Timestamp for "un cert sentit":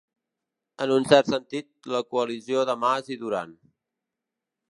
0.95-1.67